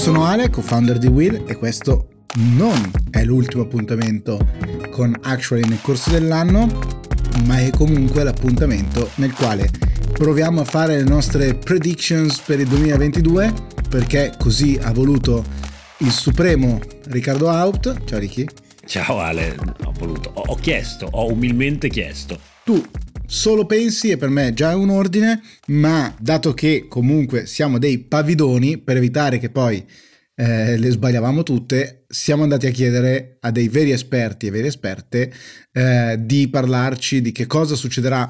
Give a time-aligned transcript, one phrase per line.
[0.00, 2.08] sono Ale, co-founder di Will e questo
[2.56, 4.38] non è l'ultimo appuntamento
[4.90, 6.66] con Actually nel corso dell'anno,
[7.44, 9.68] ma è comunque l'appuntamento nel quale
[10.14, 13.52] proviamo a fare le nostre predictions per il 2022
[13.90, 15.44] perché così ha voluto
[15.98, 18.04] il supremo Riccardo Haupt.
[18.06, 18.46] Ciao Ricky.
[18.86, 22.40] Ciao Ale, ho voluto, ho, chiesto, ho umilmente chiesto.
[22.64, 22.82] Tu
[23.30, 28.00] solo pensi e per me già è un ordine, ma dato che comunque siamo dei
[28.00, 29.82] pavidoni, per evitare che poi
[30.34, 35.32] eh, le sbagliavamo tutte, siamo andati a chiedere a dei veri esperti e vere esperte
[35.72, 38.28] eh, di parlarci di che cosa succederà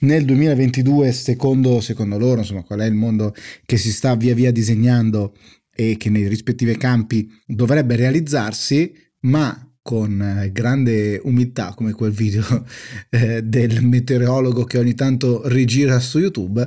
[0.00, 3.32] nel 2022 secondo, secondo loro, insomma qual è il mondo
[3.64, 5.36] che si sta via via disegnando
[5.72, 12.44] e che nei rispettivi campi dovrebbe realizzarsi, ma con eh, grande umiltà come quel video
[13.10, 16.66] eh, del meteorologo che ogni tanto rigira su YouTube,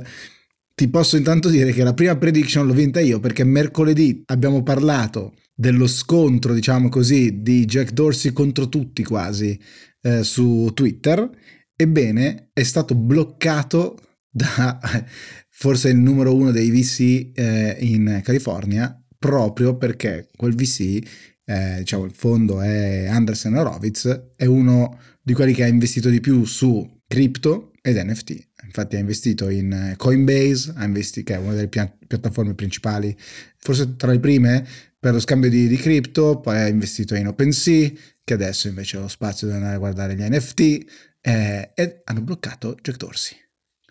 [0.74, 5.34] ti posso intanto dire che la prima prediction l'ho vinta io perché mercoledì abbiamo parlato
[5.54, 9.58] dello scontro, diciamo così, di Jack Dorsey contro tutti quasi
[10.02, 11.28] eh, su Twitter.
[11.74, 13.98] Ebbene, è stato bloccato
[14.30, 14.78] da
[15.48, 21.00] forse il numero uno dei VC eh, in California proprio perché quel VC
[21.46, 26.20] eh, diciamo il fondo è Andersen Horowitz, è uno di quelli che ha investito di
[26.20, 28.48] più su cripto ed NFT.
[28.64, 33.16] Infatti ha investito in eh, Coinbase, investito, che è una delle pia- piattaforme principali,
[33.56, 34.66] forse tra le prime
[34.98, 37.90] per lo scambio di, di cripto, poi ha investito in OpenSea,
[38.24, 40.60] che adesso invece ha lo spazio di andare a guardare gli NFT,
[41.20, 43.45] eh, e hanno bloccato Jack Dorsey.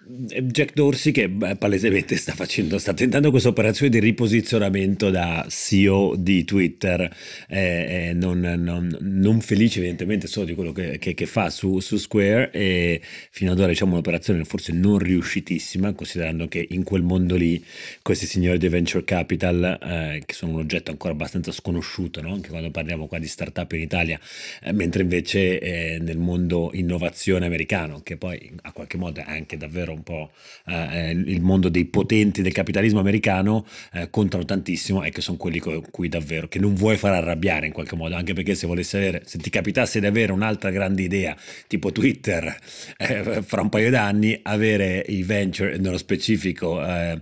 [0.07, 6.43] Jack Dorsey che palesemente sta facendo, sta tentando questa operazione di riposizionamento da CEO di
[6.43, 7.11] Twitter,
[7.47, 11.79] eh, eh, non, non, non, felice evidentemente solo di quello che, che, che fa su,
[11.79, 17.01] su, Square e fino ad ora diciamo un'operazione forse non riuscitissima considerando che in quel
[17.01, 17.63] mondo lì
[18.03, 22.33] questi signori di venture capital eh, che sono un oggetto ancora abbastanza sconosciuto no?
[22.33, 24.19] anche quando parliamo qua di startup in Italia,
[24.61, 29.57] eh, mentre invece eh, nel mondo innovazione americano che poi a qualche modo è anche
[29.57, 30.31] davvero un po'
[30.65, 35.59] eh, il mondo dei potenti del capitalismo americano, eh, contano tantissimo e che sono quelli
[35.59, 38.95] con cui davvero, che non vuoi far arrabbiare in qualche modo, anche perché se volessi
[38.97, 41.35] avere, se ti capitasse di avere un'altra grande idea,
[41.67, 42.55] tipo Twitter,
[42.97, 47.21] eh, fra un paio d'anni, avere i venture, nello specifico eh,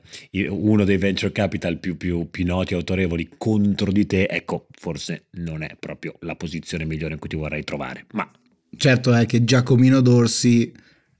[0.50, 5.26] uno dei venture capital più, più, più noti e autorevoli contro di te, ecco, forse
[5.32, 8.30] non è proprio la posizione migliore in cui ti vorrei trovare, ma...
[8.76, 10.74] Certo è che Giacomino Dorsi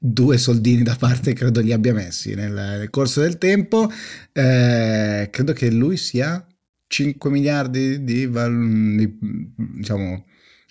[0.06, 3.90] due soldini da parte credo li abbia messi nel, nel corso del tempo.
[4.34, 6.46] Eh, credo che lui sia
[6.88, 9.18] 5 miliardi di, di
[9.56, 10.26] diciamo,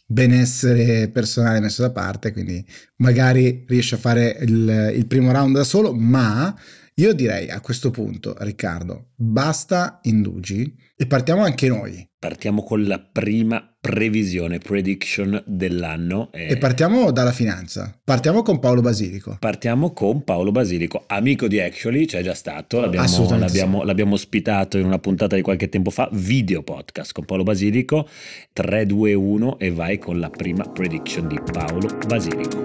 [0.06, 2.62] benessere personale messo da parte, quindi
[2.96, 6.54] magari riesce a fare il, il primo round da solo, ma
[6.96, 12.06] io direi a questo punto, Riccardo, basta indugi e partiamo anche noi.
[12.18, 16.30] Partiamo con la prima previsione, prediction dell'anno.
[16.32, 16.52] E...
[16.52, 17.92] e partiamo dalla finanza.
[18.04, 19.36] Partiamo con Paolo Basilico.
[19.40, 23.86] Partiamo con Paolo Basilico, amico di Actually, c'è già stato, l'abbiamo, l'abbiamo, sì.
[23.86, 28.08] l'abbiamo ospitato in una puntata di qualche tempo fa, video podcast con Paolo Basilico,
[28.52, 32.60] 3, 2, 1 e vai con la prima prediction di Paolo Basilico.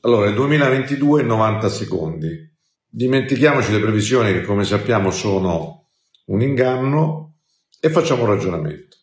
[0.00, 2.54] Allora, il 2022 90 secondi.
[2.88, 5.90] Dimentichiamoci le previsioni che come sappiamo sono
[6.28, 7.35] un inganno
[7.80, 8.96] e facciamo un ragionamento.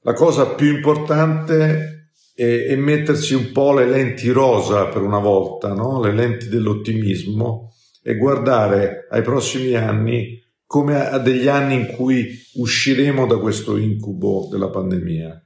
[0.00, 5.72] La cosa più importante è, è mettersi un po' le lenti rosa per una volta,
[5.72, 6.02] no?
[6.02, 13.26] le lenti dell'ottimismo e guardare ai prossimi anni come a degli anni in cui usciremo
[13.26, 15.42] da questo incubo della pandemia.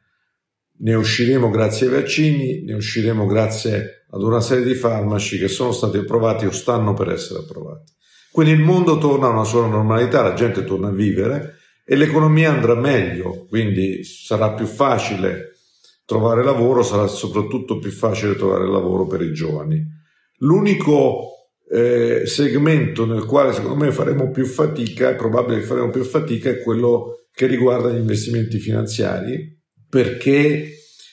[0.80, 5.72] Ne usciremo grazie ai vaccini, ne usciremo grazie ad una serie di farmaci che sono
[5.72, 7.92] stati approvati o stanno per essere approvati.
[8.32, 11.57] Quindi il mondo torna a una sua normalità, la gente torna a vivere
[11.90, 15.54] e l'economia andrà meglio, quindi sarà più facile
[16.04, 19.82] trovare lavoro, sarà soprattutto più facile trovare lavoro per i giovani.
[20.40, 26.04] L'unico eh, segmento nel quale secondo me faremo più fatica, è probabile che faremo più
[26.04, 29.58] fatica, è quello che riguarda gli investimenti finanziari,
[29.88, 30.70] perché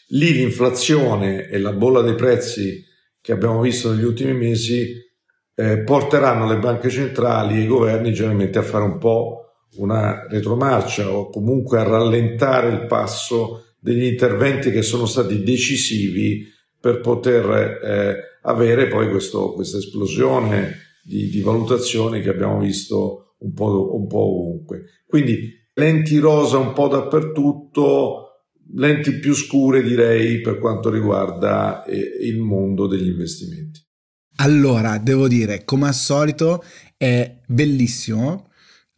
[0.10, 2.84] lì l'inflazione e la bolla dei prezzi
[3.22, 4.94] che abbiamo visto negli ultimi mesi
[5.56, 9.45] eh, porteranno le banche centrali e i governi generalmente a fare un po'
[9.78, 16.48] una retromarcia o comunque a rallentare il passo degli interventi che sono stati decisivi
[16.80, 17.46] per poter
[17.84, 24.08] eh, avere poi questo, questa esplosione di, di, valutazioni che abbiamo visto un po', un
[24.08, 24.86] po' ovunque.
[25.08, 28.26] Quindi lenti rosa un po' dappertutto,
[28.74, 33.84] lenti più scure direi per quanto riguarda eh, il mondo degli investimenti.
[34.38, 36.64] Allora, devo dire, come al solito
[36.98, 38.50] è bellissimo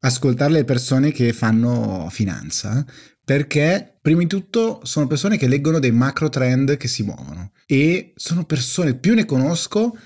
[0.07, 2.85] ascoltare le persone che fanno finanza
[3.27, 8.13] perché prima di tutto sono persone che leggono dei macro trend che si muovono e
[8.15, 9.97] sono persone, più ne conosco,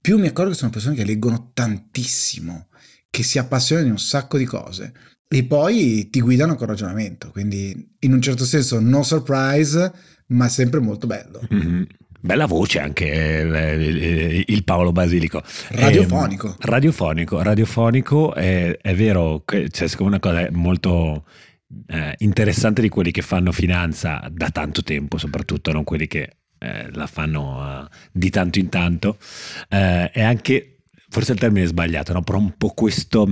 [0.00, 2.68] più mi accorgo che sono persone che leggono tantissimo,
[3.10, 4.92] che si appassionano di un sacco di cose
[5.26, 9.92] e poi ti guidano con ragionamento, quindi in un certo senso no surprise,
[10.28, 11.40] ma sempre molto bello.
[11.52, 11.82] Mm-hmm.
[12.20, 15.42] Bella voce anche il, il Paolo Basilico.
[15.68, 16.48] Radiofonico.
[16.48, 21.24] Eh, radiofonico, radiofonico, è, è vero, cioè, secondo una cosa molto
[21.86, 26.90] eh, interessante di quelli che fanno finanza da tanto tempo, soprattutto non quelli che eh,
[26.92, 29.16] la fanno uh, di tanto in tanto,
[29.68, 30.79] eh, è anche
[31.10, 32.22] forse il termine è sbagliato, no?
[32.22, 33.28] però un po' questo,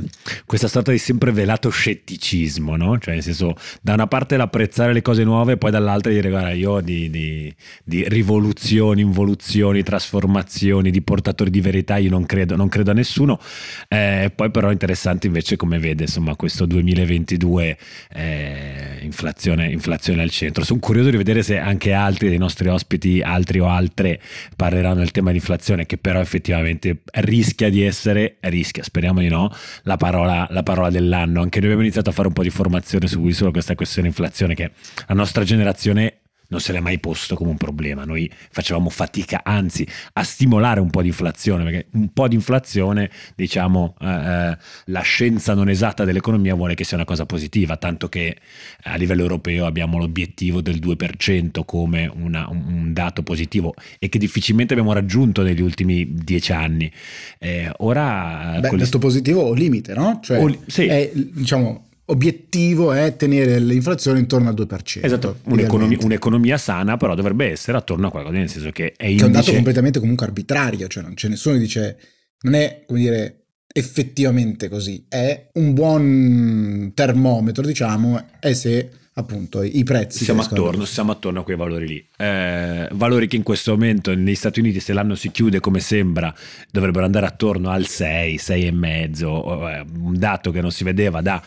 [0.46, 2.98] questa sorta di sempre velato scetticismo, no?
[2.98, 6.80] cioè nel senso da una parte l'apprezzare le cose nuove, poi dall'altra dire guarda io
[6.80, 7.54] di, di,
[7.84, 13.38] di, rivoluzioni, involuzioni, trasformazioni, di portatori di verità io non credo, non credo a nessuno,
[13.86, 17.78] eh, poi però è interessante invece come vede insomma questo 2022
[18.12, 23.20] eh, inflazione, inflazione al centro, sono curioso di vedere se anche altri dei nostri ospiti,
[23.20, 24.20] altri o altre
[24.56, 29.50] parleranno del tema dell'inflazione che però effettivamente rischia rischia di essere, rischia, speriamo di no,
[29.82, 31.40] la parola, la parola dell'anno.
[31.40, 33.20] Anche noi abbiamo iniziato a fare un po' di formazione su,
[33.50, 34.72] questa questione inflazione che
[35.06, 38.04] la nostra generazione non se l'è mai posto come un problema.
[38.04, 43.10] Noi facevamo fatica, anzi, a stimolare un po' di inflazione, perché un po' di inflazione,
[43.34, 48.08] diciamo, eh, eh, la scienza non esatta dell'economia vuole che sia una cosa positiva, tanto
[48.08, 48.36] che
[48.84, 54.72] a livello europeo abbiamo l'obiettivo del 2% come una, un dato positivo e che difficilmente
[54.72, 56.90] abbiamo raggiunto negli ultimi dieci anni.
[57.38, 58.58] Eh, ora...
[58.60, 60.20] Beh, dato positivo o limite, no?
[60.22, 60.86] Cioè, o, sì.
[60.86, 65.00] è, diciamo, obiettivo è tenere l'inflazione intorno al 2%.
[65.02, 69.16] Esatto, un'economia, un'economia, sana però dovrebbe essere attorno a qualcosa, nel senso che è indice...
[69.16, 71.98] Che è un dato completamente comunque arbitrario, cioè non c'è nessuno che dice,
[72.42, 79.82] non è come dire effettivamente così, è un buon termometro diciamo, è se appunto i
[79.82, 80.24] prezzi.
[80.24, 82.08] Siamo attorno, siamo attorno a quei valori lì.
[82.16, 86.32] Eh, valori che in questo momento negli Stati Uniti, se l'anno si chiude come sembra,
[86.70, 91.42] dovrebbero andare attorno al 6, 6,5, eh, un dato che non si vedeva da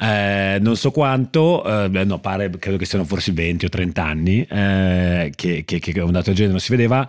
[0.00, 4.46] eh, non so quanto, eh, no, pare, credo che siano forse 20 o 30 anni
[4.48, 7.08] eh, che, che, che, un dato del genere non si vedeva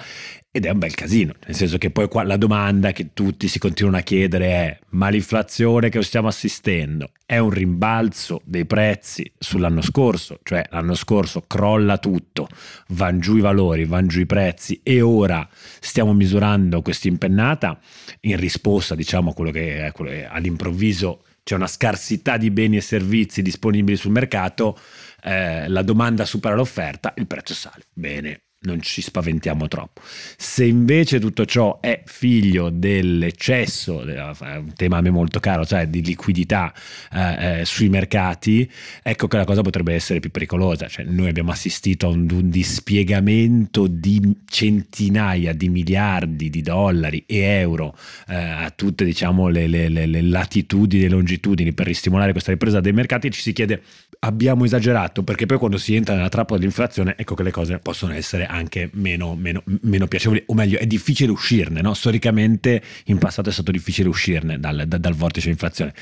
[0.52, 3.60] ed è un bel casino, nel senso che poi qua la domanda che tutti si
[3.60, 9.84] continuano a chiedere è ma l'inflazione che stiamo assistendo è un rimbalzo dei prezzi sull'anno
[9.84, 12.48] scorso, cioè l'anno scorso crolla tutto,
[12.88, 17.80] vanno giù i valori, vanno giù i prezzi e ora stiamo misurando questa impennata
[18.22, 23.42] in risposta diciamo quello che, quello che all'improvviso c'è una scarsità di beni e servizi
[23.42, 24.78] disponibili sul mercato,
[25.24, 27.86] eh, la domanda supera l'offerta, il prezzo sale.
[27.92, 30.02] Bene, non ci spaventiamo troppo.
[30.36, 36.04] Se invece tutto ciò è figlio dell'eccesso, un tema a me molto caro, cioè di
[36.04, 36.74] liquidità
[37.14, 38.70] eh, eh, sui mercati,
[39.02, 40.88] ecco che la cosa potrebbe essere più pericolosa.
[40.88, 47.38] Cioè, noi abbiamo assistito a un, un, dispiegamento di centinaia di miliardi di dollari e
[47.40, 47.96] euro
[48.28, 52.82] eh, a tutte diciamo, le, le, le, le latitudini e longitudini per ristimolare questa ripresa
[52.82, 53.82] dei mercati ci si chiede
[54.20, 58.14] abbiamo esagerato perché poi quando si entra nella trappola dell'inflazione ecco che le cose possono
[58.14, 61.94] essere anche meno, meno, meno piacevoli, o meglio, è difficile uscirne, no?
[61.94, 65.94] storicamente in passato è stato difficile uscirne dal, dal, dal vortice dell'inflazione.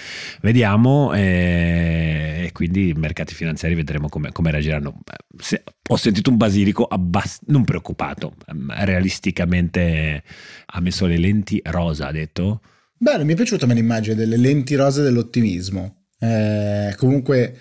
[0.41, 4.99] Vediamo eh, e quindi i mercati finanziari vedremo come, come reagiranno.
[5.37, 8.35] Se, ho sentito un basilico abbast- non preoccupato,
[8.69, 10.23] realisticamente
[10.65, 12.61] ha messo le lenti rosa, ha detto.
[12.97, 16.05] Bene, mi è piaciuta l'immagine delle lenti rosa dell'ottimismo.
[16.19, 17.57] Eh, comunque,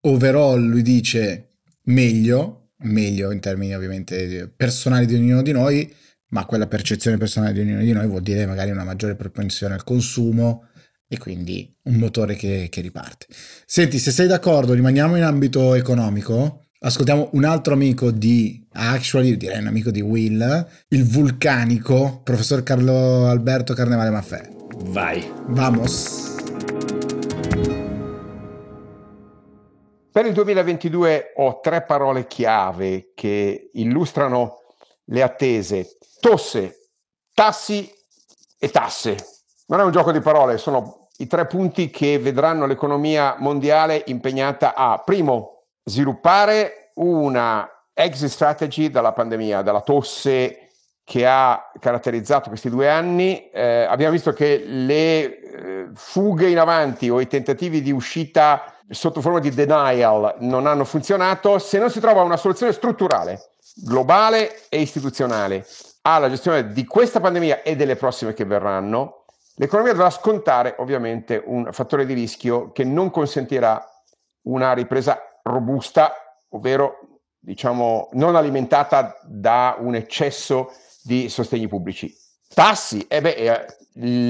[0.00, 1.54] overall lui dice
[1.84, 5.92] meglio, meglio in termini ovviamente personali di ognuno di noi,
[6.28, 9.84] ma quella percezione personale di ognuno di noi vuol dire magari una maggiore propensione al
[9.84, 10.68] consumo
[11.06, 13.26] e quindi un motore che, che riparte.
[13.66, 16.64] Senti, se sei d'accordo, rimaniamo in ambito economico.
[16.80, 23.26] Ascoltiamo un altro amico di, actually direi un amico di Will, il vulcanico, professor Carlo
[23.26, 24.50] Alberto Carnevale Maffè.
[24.90, 25.24] Vai.
[25.48, 26.33] Vamos.
[30.14, 34.60] Per il 2022 ho tre parole chiave che illustrano
[35.06, 35.98] le attese.
[36.20, 36.90] Tosse,
[37.34, 37.92] tassi
[38.56, 39.16] e tasse.
[39.66, 44.76] Non è un gioco di parole, sono i tre punti che vedranno l'economia mondiale impegnata
[44.76, 50.68] a, primo, sviluppare una exit strategy dalla pandemia, dalla tosse
[51.02, 53.50] che ha caratterizzato questi due anni.
[53.50, 55.40] Eh, abbiamo visto che le
[55.94, 61.58] fughe in avanti o i tentativi di uscita sotto forma di denial non hanno funzionato,
[61.58, 65.66] se non si trova una soluzione strutturale, globale e istituzionale
[66.02, 69.24] alla gestione di questa pandemia e delle prossime che verranno,
[69.56, 73.80] L'economia dovrà scontare ovviamente un fattore di rischio che non consentirà
[74.46, 76.12] una ripresa robusta,
[76.48, 80.72] ovvero diciamo non alimentata da un eccesso
[81.02, 82.12] di sostegni pubblici.
[82.54, 83.66] Tassi, eh beh, eh,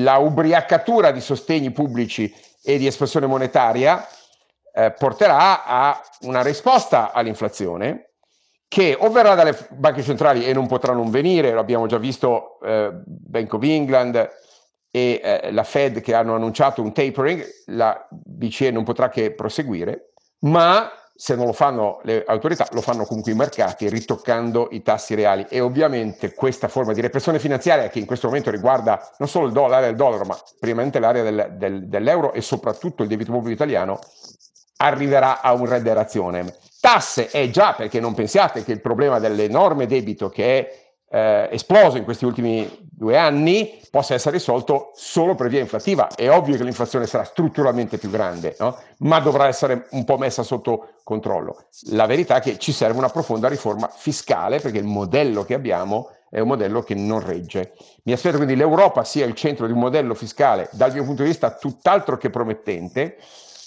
[0.02, 4.07] la ubriacatura di sostegni pubblici e di espansione monetaria
[4.73, 8.11] eh, porterà a una risposta all'inflazione
[8.66, 12.59] che o verrà dalle banche centrali e non potrà non venire, lo abbiamo già visto
[12.61, 14.16] eh, Bank of England
[14.90, 20.12] e eh, la Fed che hanno annunciato un tapering, la BCE non potrà che proseguire,
[20.40, 25.14] ma se non lo fanno le autorità, lo fanno comunque i mercati ritoccando i tassi
[25.14, 29.49] reali e ovviamente questa forma di repressione finanziaria che in questo momento riguarda non solo
[29.49, 34.00] dollaro, del dollaro, ma primamente l'area del, del, dell'euro e soprattutto il debito pubblico italiano,
[34.78, 36.52] arriverà a un rederazione.
[36.80, 41.97] Tasse è già perché non pensiate che il problema dell'enorme debito che è eh, esploso
[41.97, 46.08] in questi ultimi due anni possa essere risolto solo per via inflattiva.
[46.14, 48.78] È ovvio che l'inflazione sarà strutturalmente più grande, no?
[48.99, 51.66] ma dovrà essere un po' messa sotto controllo.
[51.90, 56.11] La verità è che ci serve una profonda riforma fiscale perché il modello che abbiamo
[56.30, 57.75] è un modello che non regge.
[58.04, 61.28] Mi aspetto quindi l'Europa sia il centro di un modello fiscale dal mio punto di
[61.28, 63.18] vista tutt'altro che promettente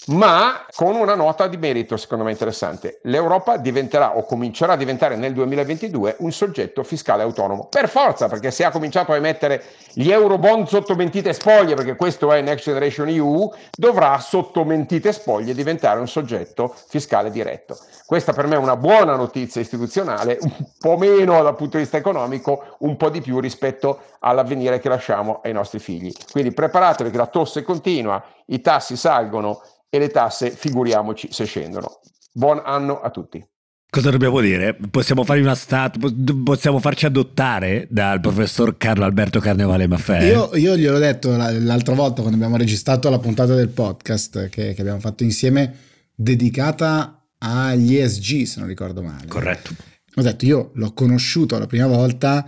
[0.08, 3.00] ma con una nota di merito secondo me interessante.
[3.04, 7.66] L'Europa diventerà o comincerà a diventare nel 2022 un soggetto fiscale autonomo.
[7.66, 9.62] Per forza, perché se ha cominciato a emettere
[9.92, 15.54] gli eurobond sotto mentite spoglie, perché questo è Next Generation EU, dovrà sotto mentite spoglie
[15.54, 17.76] diventare un soggetto fiscale diretto.
[18.06, 21.98] Questa per me è una buona notizia istituzionale, un po' meno dal punto di vista
[21.98, 26.12] economico, un po' di più rispetto all'avvenire che lasciamo ai nostri figli.
[26.30, 32.00] Quindi preparatevi che la tosse continua, i tassi salgono e le tasse figuriamoci se scendono.
[32.32, 33.44] Buon anno a tutti.
[33.90, 34.76] Cosa dobbiamo dire?
[34.90, 35.96] Possiamo fargli una stat,
[36.42, 40.24] possiamo farci adottare dal professor Carlo Alberto Carnevale Maffè?
[40.24, 44.80] Io, io gliel'ho detto l'altra volta quando abbiamo registrato la puntata del podcast che, che
[44.80, 45.74] abbiamo fatto insieme,
[46.14, 49.26] dedicata agli ESG, se non ricordo male.
[49.26, 49.70] Corretto.
[50.16, 52.46] Ho detto, io l'ho conosciuto la prima volta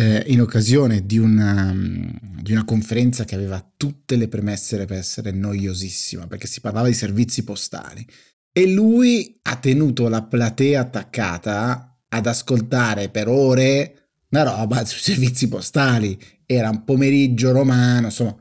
[0.00, 5.30] eh, in occasione di una, di una, conferenza che aveva tutte le premesse per essere
[5.30, 8.06] noiosissima, perché si parlava di servizi postali.
[8.50, 15.48] E lui ha tenuto la platea attaccata ad ascoltare per ore una roba sui servizi
[15.48, 16.18] postali.
[16.46, 18.34] Era un pomeriggio romano, insomma,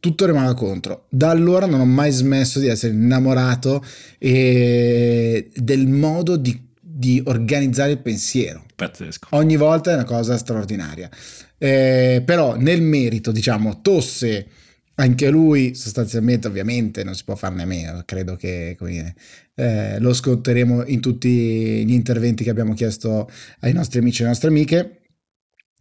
[0.00, 1.06] tutto rimaneva contro.
[1.08, 3.82] Da allora non ho mai smesso di essere innamorato
[4.18, 6.65] e del modo di
[6.96, 8.64] di organizzare il pensiero.
[8.74, 9.28] Pazzesco.
[9.32, 11.10] Ogni volta è una cosa straordinaria.
[11.58, 14.46] Eh, però nel merito, diciamo, Tosse,
[14.94, 19.14] anche lui sostanzialmente ovviamente non si può farne a meno, credo che dire,
[19.54, 24.30] eh, lo sconteremo in tutti gli interventi che abbiamo chiesto ai nostri amici e alle
[24.30, 25.00] nostre amiche,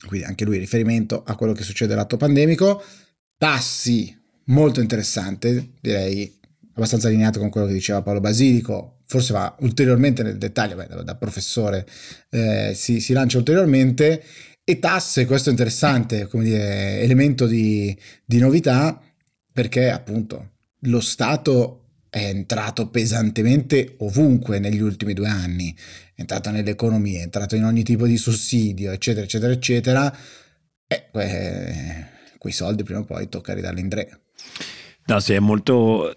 [0.05, 2.83] quindi anche lui riferimento a quello che succede l'atto pandemico.
[3.37, 4.13] Tassi,
[4.45, 6.37] molto interessante, direi
[6.73, 11.15] abbastanza allineato con quello che diceva Paolo Basilico, forse va ulteriormente nel dettaglio, beh, da,
[11.15, 11.85] professore
[12.29, 14.23] eh, si, si, lancia ulteriormente,
[14.63, 17.95] e tasse, questo è interessante, come dire, elemento di,
[18.25, 18.99] di novità,
[19.51, 25.75] perché appunto lo Stato è entrato pesantemente ovunque negli ultimi due anni,
[26.15, 30.17] è entrato nell'economia, è entrato in ogni tipo di sussidio, eccetera, eccetera, eccetera,
[30.87, 32.05] e eh,
[32.37, 34.19] quei soldi prima o poi tocca ridarli in tre.
[35.07, 36.15] No, sì, è molto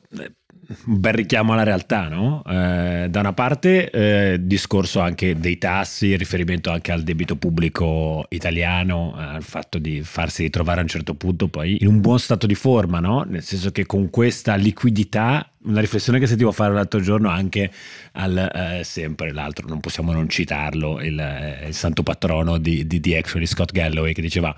[0.84, 2.42] un bel richiamo alla realtà, no?
[2.46, 9.14] Eh, da una parte eh, discorso anche dei tassi, riferimento anche al debito pubblico italiano,
[9.18, 12.46] eh, al fatto di farsi ritrovare a un certo punto poi in un buon stato
[12.46, 13.24] di forma, no?
[13.26, 17.70] Nel senso che con questa liquidità, una riflessione che sentivo fare l'altro giorno anche
[18.12, 23.00] al, eh, sempre l'altro, non possiamo non citarlo, il, eh, il santo patrono di, di,
[23.00, 24.54] di Actually, Scott Galloway, che diceva,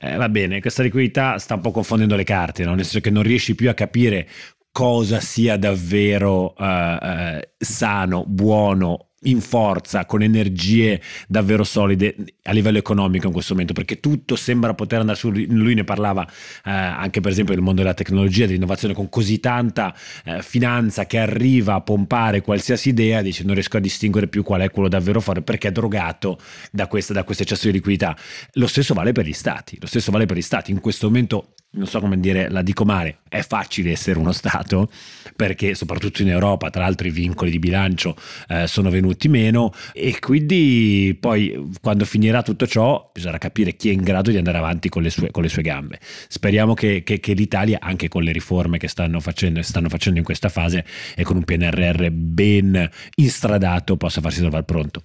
[0.00, 2.74] eh, va bene, questa liquidità sta un po' confondendo le carte, no?
[2.74, 4.28] Nel senso che non riesci più a capire
[4.76, 12.76] cosa sia davvero uh, uh, sano, buono, in forza, con energie davvero solide a livello
[12.76, 15.30] economico in questo momento, perché tutto sembra poter andare su.
[15.30, 19.94] Lui ne parlava eh, anche, per esempio, nel mondo della tecnologia, dell'innovazione, con così tanta
[20.24, 24.60] eh, finanza che arriva a pompare qualsiasi idea, dice non riesco a distinguere più qual
[24.60, 26.38] è quello davvero forte perché è drogato
[26.70, 28.14] da questo eccesso di liquidità.
[28.52, 30.70] Lo stesso vale per gli stati, lo stesso vale per gli stati.
[30.70, 34.90] In questo momento non so come dire, la dico male, è facile essere uno Stato
[35.34, 38.16] perché soprattutto in Europa, tra l'altro i vincoli di bilancio
[38.48, 43.92] eh, sono venuti meno e quindi poi quando finirà tutto ciò bisognerà capire chi è
[43.92, 45.98] in grado di andare avanti con le sue, con le sue gambe.
[46.28, 50.24] Speriamo che, che, che, l'Italia, anche con le riforme che stanno facendo, stanno facendo in
[50.24, 55.02] questa fase e con un PNRR ben instradato, possa farsi trovare pronto.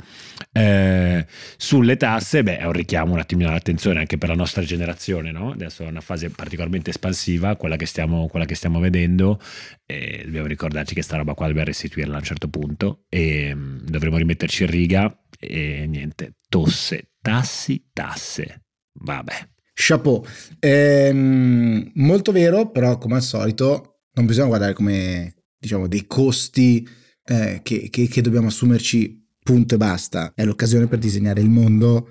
[0.54, 1.26] Eh,
[1.58, 5.52] sulle tasse, beh, è un richiamo un attimino all'attenzione anche per la nostra generazione, no?
[5.52, 9.40] adesso è una fase particolare particolarmente espansiva, quella che stiamo, quella che stiamo vedendo,
[9.86, 13.86] e dobbiamo ricordarci che sta roba qua dobbiamo restituirla a un certo punto e mm,
[13.86, 18.64] dovremo rimetterci in riga e niente, tosse, tassi, tasse,
[19.00, 19.50] vabbè.
[19.74, 20.26] Chapeau.
[20.60, 26.86] Ehm, molto vero, però come al solito non bisogna guardare come diciamo dei costi
[27.24, 30.34] eh, che, che, che dobbiamo assumerci punto e basta.
[30.36, 32.10] È l'occasione per disegnare il mondo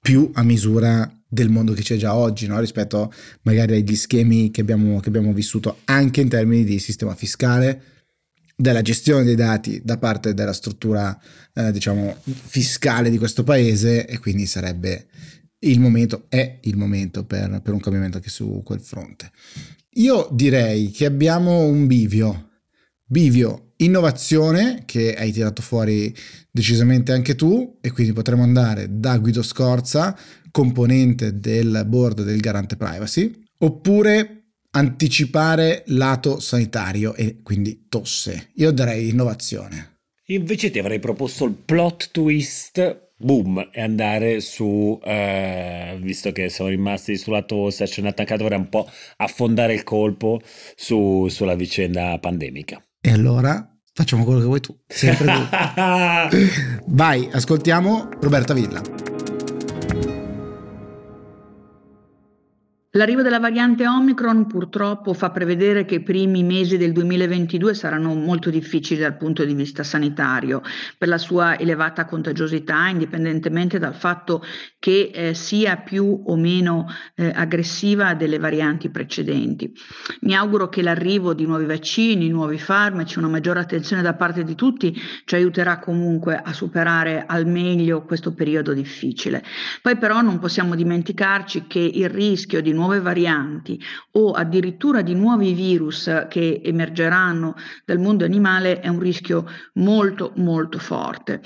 [0.00, 2.58] più a misura del mondo che c'è già oggi, no?
[2.58, 3.12] rispetto
[3.42, 7.82] magari agli schemi che abbiamo, che abbiamo vissuto anche in termini di sistema fiscale,
[8.56, 11.20] della gestione dei dati da parte della struttura
[11.52, 15.08] eh, diciamo fiscale di questo paese e quindi sarebbe
[15.60, 19.30] il momento, è il momento per, per un cambiamento anche su quel fronte.
[19.96, 22.48] Io direi che abbiamo un bivio,
[23.04, 26.14] bivio innovazione che hai tirato fuori
[26.50, 30.16] decisamente anche tu e quindi potremo andare da Guido Scorza,
[30.56, 38.52] componente del board del garante privacy, oppure anticipare lato sanitario e quindi tosse.
[38.54, 39.98] Io darei innovazione.
[40.28, 46.70] Invece ti avrei proposto il plot twist boom e andare su eh, visto che siamo
[46.70, 50.40] rimasti sulla tosse c'è un attaccato vorrei un po' affondare il colpo
[50.74, 55.32] su, sulla vicenda pandemica e allora facciamo quello che vuoi tu sempre
[56.28, 56.36] tu
[56.92, 58.82] vai ascoltiamo Roberta Villa
[62.96, 68.48] L'arrivo della variante Omicron purtroppo fa prevedere che i primi mesi del 2022 saranno molto
[68.48, 70.62] difficili dal punto di vista sanitario
[70.96, 74.42] per la sua elevata contagiosità, indipendentemente dal fatto
[74.78, 76.86] che eh, sia più o meno
[77.16, 79.70] eh, aggressiva delle varianti precedenti.
[80.22, 84.54] Mi auguro che l'arrivo di nuovi vaccini, nuovi farmaci, una maggiore attenzione da parte di
[84.54, 89.44] tutti ci aiuterà comunque a superare al meglio questo periodo difficile.
[89.82, 93.80] Poi però non possiamo dimenticarci che il rischio di nuovi nuove varianti
[94.12, 99.44] o addirittura di nuovi virus che emergeranno dal mondo animale è un rischio
[99.74, 101.40] molto molto forte.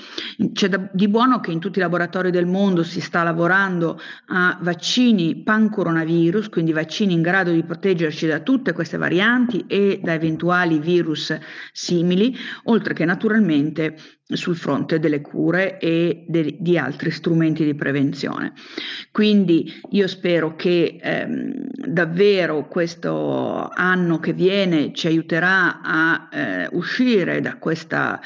[0.53, 4.57] C'è da, di buono che in tutti i laboratori del mondo si sta lavorando a
[4.61, 10.79] vaccini pan-coronavirus, quindi vaccini in grado di proteggerci da tutte queste varianti e da eventuali
[10.79, 11.35] virus
[11.71, 13.97] simili, oltre che naturalmente
[14.33, 18.53] sul fronte delle cure e de, di altri strumenti di prevenzione.
[19.11, 27.41] Quindi io spero che ehm, davvero questo anno che viene ci aiuterà a eh, uscire
[27.41, 28.19] da questa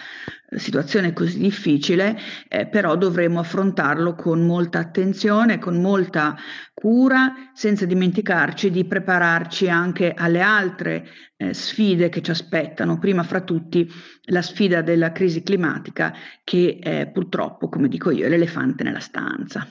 [0.57, 6.35] situazione così difficile, eh, però dovremo affrontarlo con molta attenzione, con molta
[6.73, 13.41] cura, senza dimenticarci di prepararci anche alle altre eh, sfide che ci aspettano, prima fra
[13.41, 13.89] tutti
[14.25, 19.67] la sfida della crisi climatica che è purtroppo, come dico io, l'elefante nella stanza.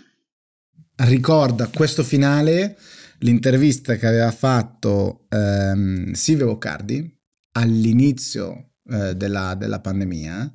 [0.96, 2.76] Ricorda questo finale
[3.18, 7.12] l'intervista che aveva fatto ehm, Silvio Boccardi
[7.52, 10.54] all'inizio eh, della, della, pandemia,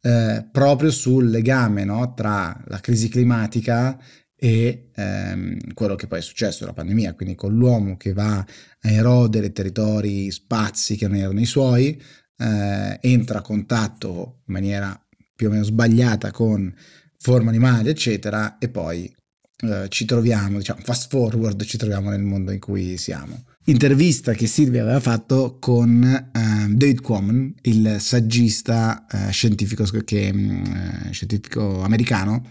[0.00, 3.98] eh, proprio sul legame no, tra la crisi climatica
[4.36, 8.46] e ehm, quello che poi è successo, la pandemia, quindi con l'uomo che va a
[8.90, 12.00] erodere territori, spazi che non erano i suoi,
[12.36, 14.98] eh, entra a contatto in maniera
[15.34, 16.72] più o meno sbagliata con
[17.18, 19.12] forme animali, eccetera, e poi
[19.60, 23.44] eh, ci troviamo, diciamo, fast forward, ci troviamo nel mondo in cui siamo.
[23.66, 31.10] Intervista che Silvia aveva fatto con uh, David Quammen, il saggista uh, scientifico, che, uh,
[31.12, 32.50] scientifico americano,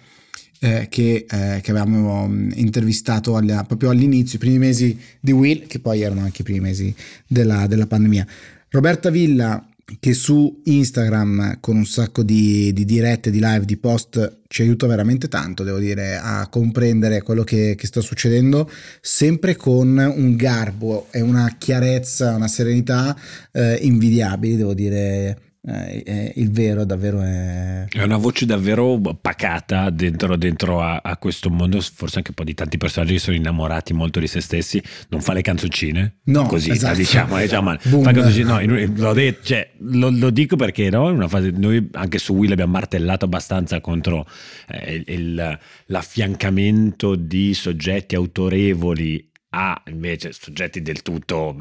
[0.64, 6.02] che, che, avevamo mm, intervistato alla, proprio all'inizio, i primi mesi di Will, che poi
[6.02, 6.96] erano anche i primi mesi
[7.28, 8.26] della, della pandemia.
[8.70, 9.62] Roberta Villa
[10.00, 14.88] che su Instagram con un sacco di, di, dirette, di live, di post ci aiuta
[14.88, 18.70] veramente tanto, devo dire, a comprendere quello che, che sta succedendo,
[19.02, 23.16] sempre con un garbo e una chiarezza, una serenità
[23.52, 27.86] eh, invidiabili, devo dire, eh, il vero davvero è...
[27.90, 32.44] È una voce davvero pacata dentro, dentro a, a, questo mondo, forse anche un po'
[32.44, 36.46] di tanti personaggi che sono innamorati molto di se stessi, non fa le canzoncine, no,
[36.48, 36.98] così esatto.
[36.98, 41.30] diciamo, diciamo fa canzoncine, no, lo, detto, cioè, lo, lo, dico perché no, in una
[41.30, 44.28] fase, noi anche su Will abbiamo martellato abbastanza contro
[44.68, 51.56] eh, il, l'affiancamento di soggetti autorevoli a invece soggetti del tutto,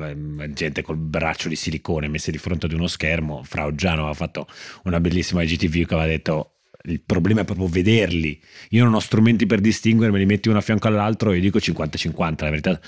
[0.48, 3.42] gente col braccio di silicone messi di fronte ad uno schermo.
[3.44, 4.46] Fra Oggiano aveva fatto
[4.84, 6.51] una bellissima IGTV che aveva detto
[6.84, 8.40] il problema è proprio vederli.
[8.70, 11.58] Io non ho strumenti per distinguere, me li metti uno a fianco all'altro e dico
[11.58, 12.80] 50-50, la verità.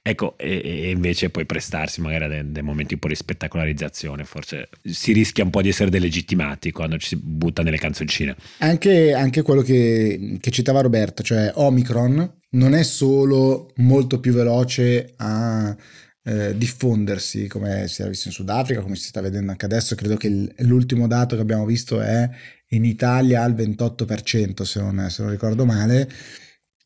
[0.00, 4.24] Ecco, e, e invece poi prestarsi magari a dei, dei, momenti un po' di spettacolarizzazione,
[4.24, 8.36] forse si rischia un po' di essere delegittimati quando ci si butta nelle canzoncine.
[8.58, 15.14] Anche, anche quello che, che citava Roberto, cioè Omicron, non è solo molto più veloce
[15.16, 15.74] a
[16.24, 19.94] eh, diffondersi come si era visto in Sudafrica, come si sta vedendo anche adesso.
[19.94, 22.28] Credo che l'ultimo dato che abbiamo visto è
[22.72, 26.08] in Italia al 28%, se non, se non ricordo male.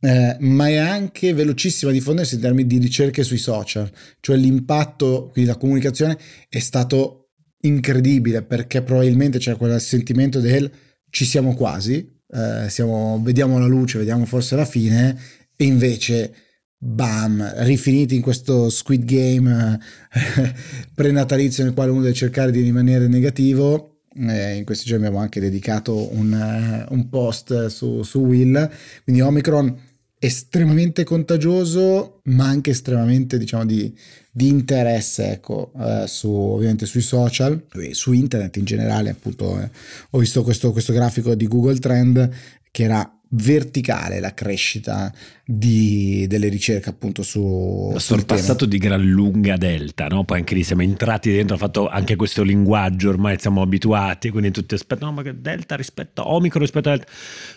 [0.00, 5.30] Eh, ma è anche velocissima a diffondersi in termini di ricerche sui social, cioè l'impatto,
[5.32, 6.18] quindi la comunicazione
[6.48, 7.30] è stato
[7.62, 10.70] incredibile perché probabilmente c'è quel sentimento del
[11.08, 15.18] ci siamo quasi, eh, siamo, vediamo la luce, vediamo forse la fine
[15.56, 16.34] e invece
[16.76, 19.78] bam, rifiniti in questo Squid Game
[20.12, 20.54] eh,
[20.94, 23.95] prenatalizio nel quale uno deve cercare di rimanere negativo.
[24.18, 28.70] Eh, in questi giorni abbiamo anche dedicato un, uh, un post su, su, Will,
[29.04, 29.78] quindi Omicron
[30.18, 33.94] estremamente contagioso, ma anche estremamente, diciamo, di,
[34.30, 39.70] di interesse, ecco, eh, su, ovviamente sui social su internet in generale, appunto, eh,
[40.10, 42.30] ho visto questo, questo grafico di Google Trend
[42.70, 45.12] che era verticale la crescita
[45.44, 50.24] di, delle ricerche appunto su sorpassato di gran lunga delta no?
[50.24, 54.52] poi anche lì siamo entrati dentro ha fatto anche questo linguaggio ormai siamo abituati quindi
[54.52, 57.10] tutti aspettano no ma che delta rispetto a omicron rispetto a delta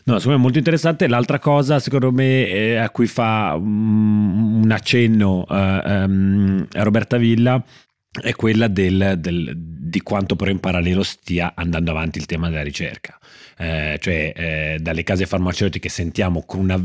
[0.06, 4.62] no secondo me è molto interessante l'altra cosa secondo me eh, a cui fa um,
[4.64, 7.64] un accenno uh, um, Roberta Villa
[8.22, 12.64] è quella del, del, di quanto però in parallelo stia andando avanti il tema della
[12.64, 13.19] ricerca.
[13.62, 16.82] Eh, cioè eh, dalle case farmaceutiche sentiamo con una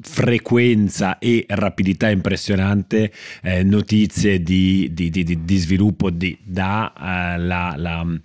[0.00, 7.76] frequenza e rapidità impressionante eh, notizie di, di, di, di, sviluppo di, da uh, la,
[8.02, 8.20] uh,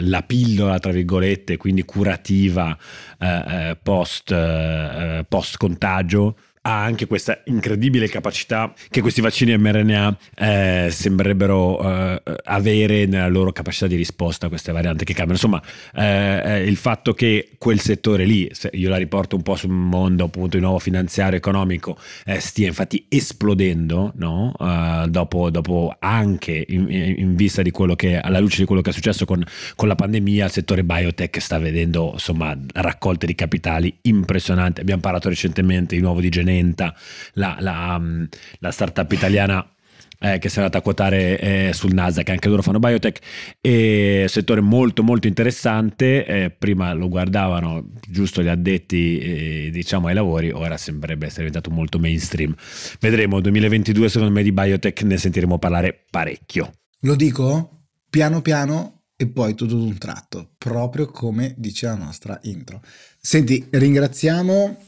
[0.00, 2.76] la, pillola tra virgolette quindi curativa
[3.18, 6.36] uh, post, post contagio
[6.68, 13.52] ha anche questa incredibile capacità che questi vaccini mRNA eh, sembrerebbero eh, avere nella loro
[13.52, 15.40] capacità di risposta a queste varianti che cambiano.
[15.40, 15.62] Insomma,
[15.94, 20.24] eh, eh il fatto che quel settore lì, io la riporto un po' sul mondo
[20.24, 24.52] appunto di nuovo finanziario economico, eh, stia infatti esplodendo, no?
[24.60, 28.90] Eh, dopo, dopo, anche in, in, vista di quello che, alla luce di quello che
[28.90, 29.42] è successo con,
[29.74, 34.82] con la pandemia, il settore biotech sta vedendo insomma raccolte di capitali impressionanti.
[34.82, 36.94] Abbiamo parlato recentemente di nuovo di Genere Monumenta,
[37.34, 38.24] la, la, mm,
[38.58, 39.72] la startup italiana
[40.20, 43.20] eh, che si è andata a quotare eh, sul Nasdaq, anche loro fanno biotech,
[43.60, 50.14] e settore molto molto interessante, eh, prima lo guardavano giusto gli addetti eh, diciamo ai
[50.14, 52.52] lavori, ora sembrerebbe essere diventato molto mainstream.
[52.98, 56.72] Vedremo, 2022 secondo me di biotech ne sentiremo parlare parecchio.
[57.02, 62.82] Lo dico piano piano e poi tutto d'un tratto, proprio come dice la nostra intro.
[63.20, 64.87] Senti, ringraziamo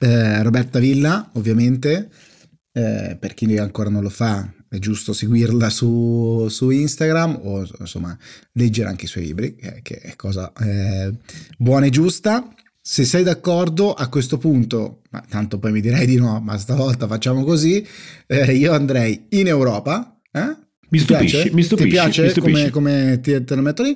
[0.00, 2.08] eh, Roberta Villa, ovviamente,
[2.72, 8.16] eh, per chi ancora non lo fa, è giusto seguirla su, su, Instagram o insomma
[8.52, 11.12] leggere anche i suoi libri, che, che è cosa eh,
[11.58, 12.54] buona e giusta.
[12.82, 17.06] Se sei d'accordo a questo punto, ma tanto poi mi direi di no, ma stavolta
[17.06, 17.86] facciamo così,
[18.26, 20.18] eh, io andrei in Europa.
[20.32, 20.56] Eh?
[20.88, 22.70] Mi stupisci, mi stupisci, Ti piace mi stupisci.
[22.70, 23.94] come, come ti, te lo metto lì?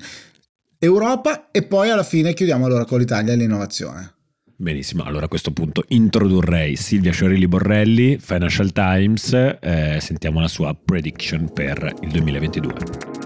[0.79, 4.14] Europa e poi alla fine chiudiamo allora con l'Italia e l'innovazione.
[4.57, 10.75] Benissimo, allora a questo punto introdurrei Silvia Sciorilli Borrelli, Financial Times, eh, sentiamo la sua
[10.75, 13.24] prediction per il 2022.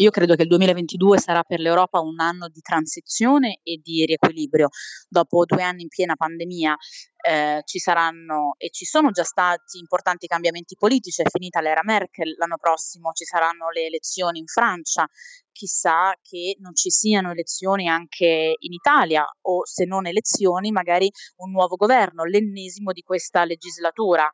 [0.00, 4.68] Io credo che il 2022 sarà per l'Europa un anno di transizione e di riequilibrio.
[5.08, 6.76] Dopo due anni in piena pandemia
[7.20, 12.36] eh, ci saranno e ci sono già stati importanti cambiamenti politici, è finita l'era Merkel,
[12.36, 15.04] l'anno prossimo ci saranno le elezioni in Francia,
[15.50, 21.50] chissà che non ci siano elezioni anche in Italia o se non elezioni magari un
[21.50, 24.30] nuovo governo, l'ennesimo di questa legislatura.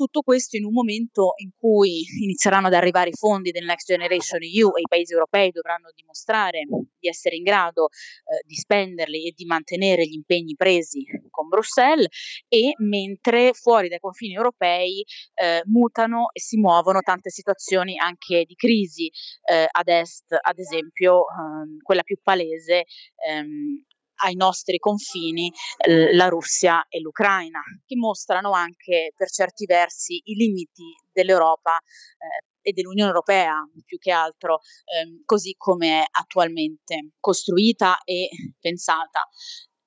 [0.00, 4.40] Tutto questo in un momento in cui inizieranno ad arrivare i fondi del Next Generation
[4.42, 6.62] EU e i paesi europei dovranno dimostrare
[6.98, 12.08] di essere in grado eh, di spenderli e di mantenere gli impegni presi con Bruxelles
[12.48, 18.54] e mentre fuori dai confini europei eh, mutano e si muovono tante situazioni anche di
[18.54, 19.10] crisi
[19.52, 22.84] eh, ad est, ad esempio ehm, quella più palese
[23.28, 23.84] ehm,
[24.22, 30.34] ai nostri confini eh, la Russia e l'Ucraina, che mostrano anche per certi versi i
[30.34, 33.54] limiti dell'Europa eh, e dell'Unione Europea
[33.84, 38.28] più che altro, ehm, così come è attualmente costruita e
[38.58, 39.26] pensata.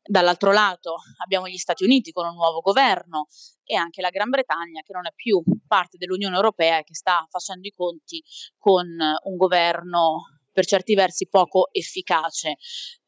[0.06, 3.28] Dall'altro lato abbiamo gli Stati Uniti con un nuovo governo
[3.64, 7.26] e anche la Gran Bretagna che non è più parte dell'Unione Europea e che sta
[7.30, 8.22] facendo i conti
[8.58, 12.56] con un governo per certi versi poco efficace.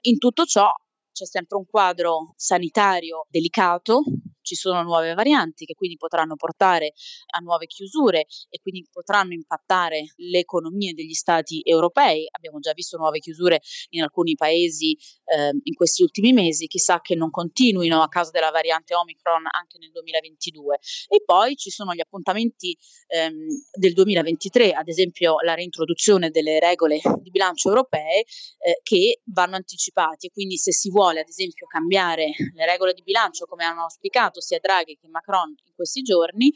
[0.01, 0.71] In tutto ciò
[1.15, 4.03] c'è sempre un quadro sanitario delicato
[4.45, 6.93] ci sono nuove varianti che quindi potranno portare
[7.35, 12.27] a nuove chiusure e quindi potranno impattare le economie degli stati europei.
[12.31, 17.15] Abbiamo già visto nuove chiusure in alcuni paesi eh, in questi ultimi mesi, chissà che
[17.15, 20.79] non continuino a causa della variante Omicron anche nel 2022.
[21.09, 22.77] E poi ci sono gli appuntamenti
[23.07, 29.55] ehm, del 2023, ad esempio la reintroduzione delle regole di bilancio europee eh, che vanno
[29.55, 33.83] anticipati e quindi se si vuole ad esempio cambiare le regole di bilancio come hanno
[33.83, 36.51] auspicato sia Draghi che Macron in questi giorni,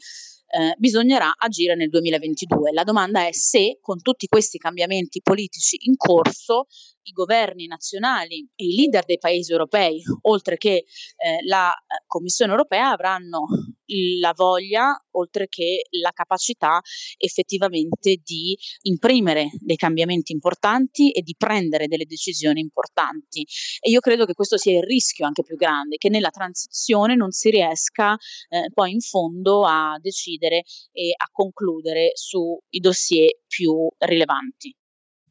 [0.52, 2.72] eh, bisognerà agire nel 2022.
[2.72, 6.66] La domanda è se con tutti questi cambiamenti politici in corso
[7.02, 10.84] i governi nazionali e i leader dei paesi europei, oltre che eh,
[11.46, 13.46] la eh, Commissione europea, avranno
[14.18, 16.80] la voglia, oltre che la capacità
[17.16, 23.46] effettivamente di imprimere dei cambiamenti importanti e di prendere delle decisioni importanti.
[23.80, 27.30] E io credo che questo sia il rischio anche più grande, che nella transizione non
[27.30, 28.16] si riesca
[28.48, 34.74] eh, poi in fondo a decidere e a concludere sui dossier più rilevanti.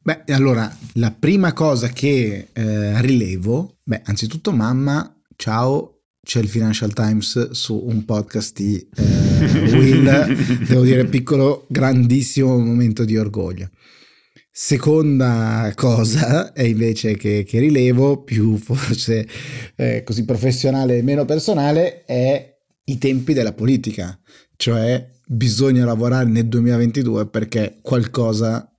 [0.02, 6.92] Beh, allora, la prima cosa che eh, rilevo, beh, anzitutto mamma, ciao, c'è il Financial
[6.92, 13.70] Times su un podcast di eh, Will, devo dire piccolo, grandissimo momento di orgoglio.
[14.52, 19.26] Seconda cosa è invece che, che rilevo, più forse
[19.76, 24.18] eh, così professionale e meno personale, è i tempi della politica,
[24.56, 28.69] cioè bisogna lavorare nel 2022 perché qualcosa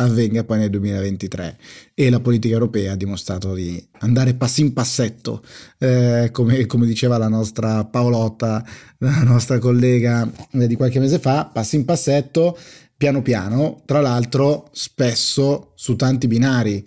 [0.00, 1.58] avvenga poi nel 2023
[1.94, 5.42] e la politica europea ha dimostrato di andare passi in passetto
[5.78, 8.64] eh, come, come, diceva la nostra Paolotta
[8.98, 12.58] la nostra collega eh, di qualche mese fa passi in passetto
[12.96, 16.86] piano piano tra l'altro spesso su tanti binari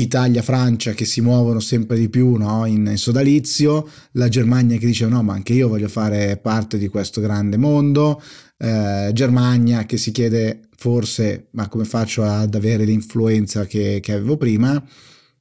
[0.00, 2.64] Italia-Francia che si muovono sempre di più no?
[2.66, 6.88] in, in, sodalizio, la Germania che dice no ma anche io voglio fare parte di
[6.88, 8.22] questo grande mondo,
[8.56, 14.36] eh, Germania che si chiede forse ma come faccio ad avere l'influenza che, che avevo
[14.36, 14.82] prima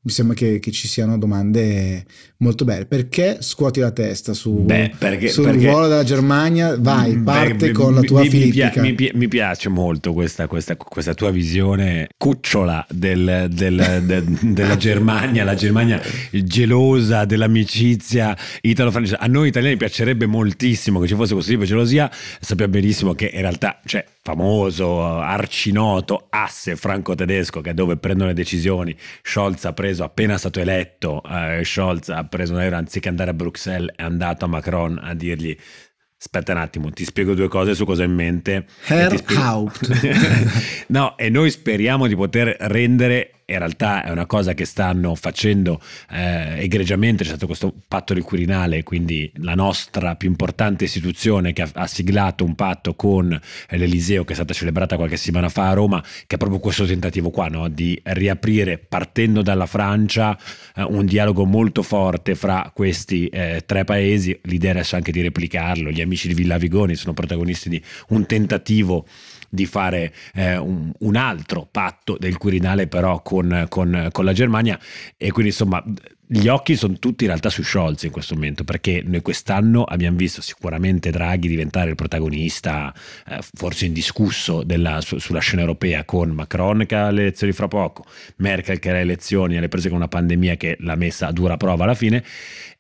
[0.08, 2.06] mi sembra che, che, ci siano domande
[2.38, 2.86] molto belle.
[2.86, 6.78] Perché scuoti la testa su, Beh, perché, sul perché, ruolo della Germania?
[6.80, 8.80] Vai, mm, parte beh, con la tua mi, filippica.
[8.82, 14.78] Mi, mi, mi, piace molto questa, questa, questa, tua visione cucciola del, del, del, della
[14.78, 19.17] Germania, la Germania gelosa dell'amicizia italo-francese.
[19.20, 23.30] A noi italiani piacerebbe moltissimo che ci fosse questo tipo di gelosia, sappiamo benissimo che
[23.34, 23.82] in realtà...
[23.84, 28.93] Cioè, famoso, arcinoto asse franco-tedesco che è dove prendono le decisioni.
[29.21, 33.33] Scholz ha preso, appena stato eletto, eh, Scholz ha preso un aereo anziché andare a
[33.33, 35.55] Bruxelles, è andato a Macron a dirgli
[36.19, 38.65] Aspetta un attimo, ti spiego due cose su cosa ho in mente.
[38.87, 39.87] Herr Haupt.
[40.89, 45.79] no, e noi speriamo di poter rendere in realtà è una cosa che stanno facendo
[46.12, 51.62] eh, egregiamente, c'è stato questo patto del Quirinale, quindi la nostra più importante istituzione che
[51.62, 55.73] ha, ha siglato un patto con l'Eliseo che è stata celebrata qualche settimana fa a
[55.73, 57.69] Roma, che è proprio questo tentativo qua, no?
[57.69, 60.38] di riaprire partendo dalla Francia
[60.75, 65.89] eh, un dialogo molto forte fra questi eh, tre paesi, l'idea adesso anche di replicarlo,
[65.89, 69.05] gli amici di Villa Vigoni sono protagonisti di un tentativo
[69.49, 73.37] di fare eh, un, un, altro patto del Quirinale però con,
[73.69, 74.80] con, con la Germania.
[75.17, 75.84] E quindi insomma
[76.30, 80.17] gli occhi sono tutti in realtà su Scholz in questo momento perché noi quest'anno abbiamo
[80.17, 82.93] visto sicuramente Draghi diventare il protagonista
[83.30, 87.69] eh, forse indiscusso della, su, sulla scena europea con Macron che ha le elezioni fra
[87.69, 88.04] poco,
[88.38, 91.56] Merkel che ha le elezioni alle prese con una pandemia che l'ha messa a dura
[91.56, 92.21] prova alla fine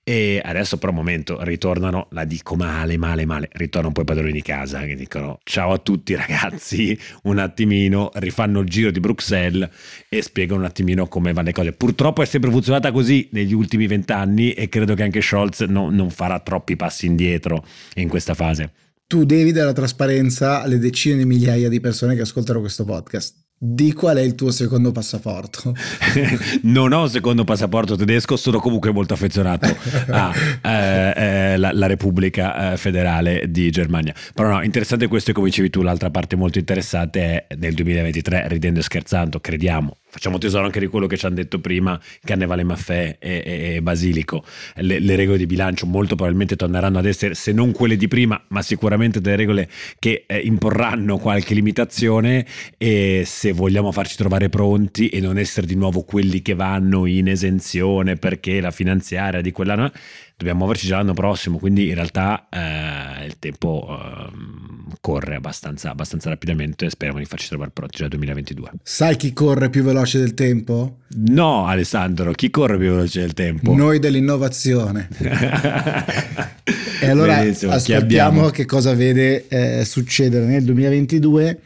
[0.09, 4.31] e adesso per un momento ritornano, la dico male, male, male, ritornano poi i padroni
[4.31, 9.67] di casa che dicono ciao a tutti ragazzi, un attimino, rifanno il giro di Bruxelles
[10.07, 11.73] e spiegano un attimino come vanno le cose.
[11.73, 16.09] Purtroppo è sempre funzionata così negli ultimi vent'anni e credo che anche Scholz no, non
[16.09, 17.65] farà troppi passi indietro
[17.95, 18.71] in questa fase.
[19.07, 23.91] Tu devi dare trasparenza alle decine di migliaia di persone che ascoltano questo podcast di
[23.93, 25.73] qual è il tuo secondo passaporto?
[26.63, 29.67] non ho un secondo passaporto tedesco, sono comunque molto affezionato
[30.07, 34.13] alla eh, eh, Repubblica eh, Federale di Germania.
[34.33, 38.47] Però no, interessante questo e come dicevi tu, l'altra parte molto interessante è nel 2023,
[38.47, 42.63] ridendo e scherzando, crediamo, facciamo tesoro anche di quello che ci hanno detto prima Cannevale
[42.63, 44.43] Maffè e, e, e Basilico.
[44.77, 48.43] Le, le, regole di bilancio molto probabilmente torneranno ad essere, se non quelle di prima,
[48.47, 52.47] ma sicuramente delle regole che eh, imporranno qualche limitazione
[52.79, 57.27] e se vogliamo farci trovare pronti e non essere di nuovo quelli che vanno in
[57.27, 59.91] esenzione perché la finanziaria di quell'anno
[60.35, 66.29] dobbiamo muoverci già l'anno prossimo, quindi in realtà eh, il tempo eh, corre abbastanza, abbastanza,
[66.29, 68.71] rapidamente e speriamo di farci trovare pronti già nel 2022.
[68.83, 70.99] Sai chi corre più veloce del tempo?
[71.15, 73.73] No, Alessandro, chi corre più veloce del tempo?
[73.73, 75.07] Noi dell'innovazione.
[76.99, 81.61] E allora Benissimo, ascoltiamo che cosa vede eh, succedere nel 2022.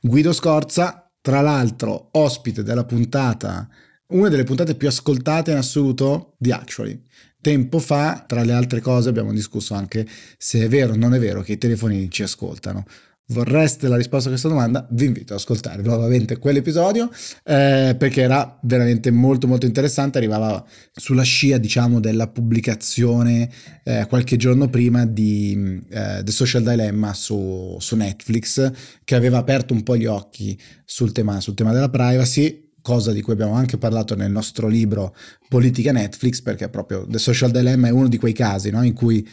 [0.00, 3.68] Guido Scorza, tra l'altro ospite della puntata,
[4.08, 7.00] una delle puntate più ascoltate in assoluto di Actually.
[7.44, 10.06] Tempo fa, tra le altre cose, abbiamo discusso anche
[10.38, 12.86] se è vero o non è vero che i telefonini ci ascoltano.
[13.26, 17.10] Vorreste la risposta a questa domanda, vi invito ad ascoltare nuovamente quell'episodio
[17.44, 23.50] eh, perché era veramente molto molto interessante, arrivava sulla scia diciamo della pubblicazione
[23.82, 28.72] eh, qualche giorno prima di eh, The Social Dilemma su, su, Netflix
[29.04, 33.22] che aveva aperto un po' gli occhi sul tema, sul tema della privacy cosa di
[33.22, 35.16] cui abbiamo anche parlato nel nostro libro
[35.48, 39.26] Politica Netflix perché proprio The Social Dilemma è uno di quei casi no, in cui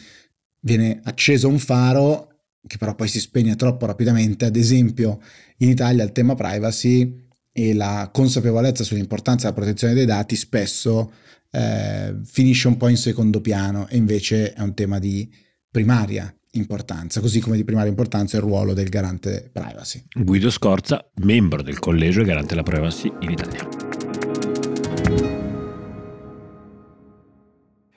[0.60, 2.28] viene acceso un faro
[2.66, 5.20] che però poi si spegne troppo rapidamente, ad esempio
[5.58, 11.12] in Italia il tema privacy e la consapevolezza sull'importanza della protezione dei dati spesso
[11.50, 15.30] eh, finisce un po' in secondo piano e invece è un tema di
[15.70, 20.04] primaria importanza, così come di primaria importanza il ruolo del garante privacy.
[20.12, 24.01] Guido Scorza, membro del collegio garante della privacy in Italia.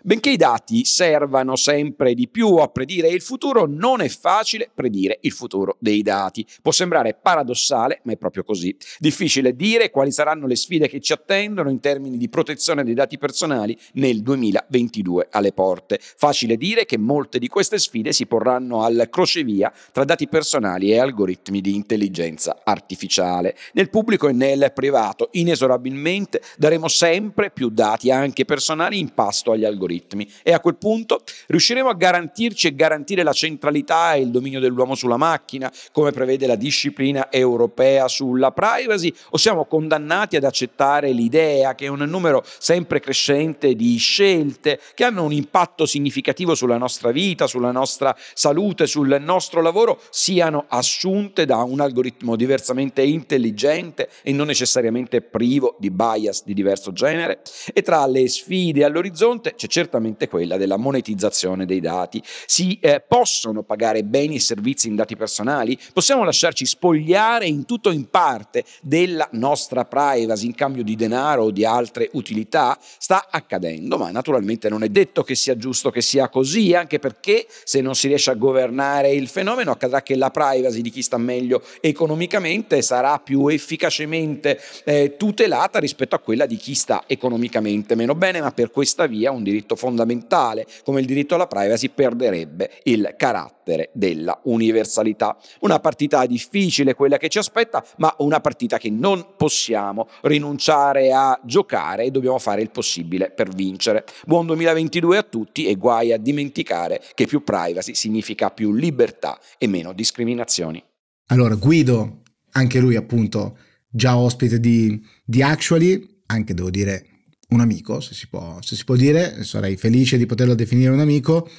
[0.06, 5.18] Benché i dati servano sempre di più a predire il futuro, non è facile predire
[5.22, 6.46] il futuro dei dati.
[6.62, 8.78] Può sembrare paradossale, ma è proprio così.
[9.00, 13.18] Difficile dire quali saranno le sfide che ci attendono in termini di protezione dei dati
[13.18, 15.98] personali nel 2022 alle porte.
[16.00, 21.00] Facile dire che molte di queste sfide si porranno al crocevia tra dati personali e
[21.00, 23.58] algoritmi di intelligenza artificiale.
[23.74, 29.65] Nel pubblico e nel privato, inesorabilmente, daremo sempre più dati anche personali in pasto agli
[29.65, 34.31] algoritmi algoritmi e a quel punto riusciremo a garantirci e garantire la centralità e il
[34.31, 40.43] dominio dell'uomo sulla macchina, come prevede la disciplina europea sulla privacy, o siamo condannati ad
[40.43, 46.77] accettare l'idea che un numero sempre crescente di scelte che hanno un impatto significativo sulla
[46.77, 54.10] nostra vita, sulla nostra salute, sul nostro lavoro, siano assunte da un algoritmo diversamente intelligente
[54.21, 57.41] e non necessariamente privo di bias di diverso genere?
[57.73, 59.85] E tra le sfide all'orizzonte c'è certamente
[60.28, 62.21] quella della monetizzazione dei dati.
[62.45, 65.78] Si eh, possono pagare beni e servizi in dati personali?
[65.93, 71.43] Possiamo lasciarci spogliare in tutto o in parte della nostra privacy in cambio di denaro
[71.43, 72.78] o di altre utilità?
[72.80, 77.48] Sta accadendo, ma naturalmente non è detto che sia giusto che sia così, anche perché
[77.63, 81.17] se non si riesce a governare il fenomeno accadrà che la privacy di chi sta
[81.17, 88.15] meglio economicamente sarà più efficacemente eh, tutelata rispetto a quella di chi sta economicamente meno
[88.15, 92.72] bene, ma per questa via un diritto diritto fondamentale come il diritto alla privacy perderebbe
[92.84, 95.38] il carattere della universalità.
[95.60, 101.40] Una partita difficile quella che ci aspetta, ma una partita che non possiamo rinunciare a
[101.44, 104.06] giocare e dobbiamo fare il possibile per vincere.
[104.26, 109.68] Buon 2022 a tutti e guai a dimenticare che più privacy significa più libertà e
[109.68, 110.84] meno discriminazioni.
[111.28, 113.58] Allora, Guido, anche lui appunto
[113.90, 117.14] già ospite di, di Actually, anche devo dire
[117.49, 120.99] un amico, se si, può, se si può dire, sarei felice di poterlo definire un
[120.99, 121.49] amico,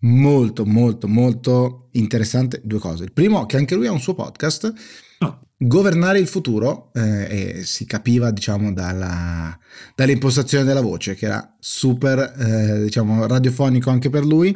[0.00, 3.04] molto molto molto interessante due cose.
[3.04, 4.72] Il primo che anche lui ha un suo podcast,
[5.20, 5.40] oh.
[5.58, 9.58] Governare il futuro, eh, e si capiva diciamo dalla,
[9.94, 14.54] dall'impostazione della voce che era super eh, diciamo radiofonico anche per lui,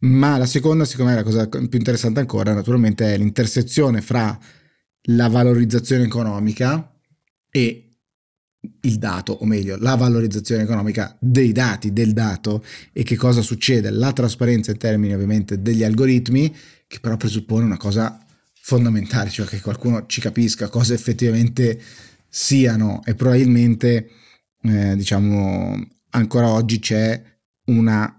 [0.00, 4.38] ma la seconda secondo me la cosa più interessante ancora naturalmente è l'intersezione fra
[5.08, 6.92] la valorizzazione economica
[7.50, 7.85] e
[8.80, 13.90] il dato, o meglio, la valorizzazione economica dei dati, del dato e che cosa succede,
[13.90, 16.54] la trasparenza in termini ovviamente degli algoritmi,
[16.86, 18.18] che però presuppone una cosa
[18.52, 21.80] fondamentale, cioè che qualcuno ci capisca cosa effettivamente
[22.28, 24.10] siano e probabilmente,
[24.62, 27.22] eh, diciamo, ancora oggi c'è
[27.66, 28.12] una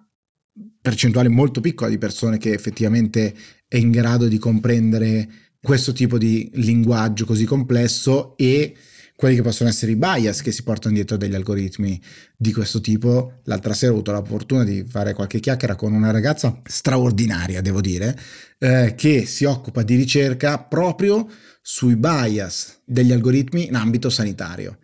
[0.82, 3.36] percentuale molto piccola di persone che effettivamente
[3.68, 5.30] è in grado di comprendere
[5.62, 8.74] questo tipo di linguaggio così complesso e
[9.18, 12.00] quelli che possono essere i bias che si portano dietro degli algoritmi
[12.38, 13.40] di questo tipo.
[13.46, 17.82] L'altra sera ho avuto la fortuna di fare qualche chiacchiera con una ragazza straordinaria, devo
[17.82, 18.16] dire,
[18.60, 21.28] eh, che si occupa di ricerca proprio
[21.64, 24.78] sui bias degli algoritmi in ambito sanitario.